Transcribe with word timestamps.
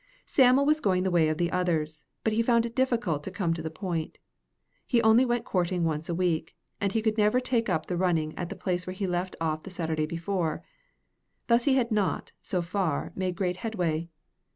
Sam'l 0.25 0.65
was 0.65 0.79
going 0.79 1.03
the 1.03 1.11
way 1.11 1.29
of 1.29 1.37
the 1.37 1.51
others, 1.51 2.05
but 2.23 2.33
he 2.33 2.41
found 2.41 2.65
it 2.65 2.75
difficult 2.75 3.23
to 3.23 3.29
come 3.29 3.53
to 3.53 3.61
the 3.61 3.69
point. 3.69 4.17
He 4.87 4.99
only 5.03 5.25
went 5.25 5.45
courting 5.45 5.83
once 5.83 6.09
a 6.09 6.15
week, 6.15 6.57
and 6.79 6.91
he 6.91 7.03
could 7.03 7.19
never 7.19 7.39
take 7.39 7.69
up 7.69 7.85
the 7.85 7.95
running 7.95 8.35
at 8.35 8.49
the 8.49 8.55
place 8.55 8.87
where 8.87 8.95
he 8.95 9.05
left 9.05 9.35
off 9.39 9.61
the 9.61 9.69
Saturday 9.69 10.07
before. 10.07 10.63
Thus 11.45 11.65
he 11.65 11.75
had 11.75 11.91
not, 11.91 12.31
so 12.41 12.63
far, 12.63 13.11
made 13.15 13.35
great 13.35 13.57
headway. 13.57 14.09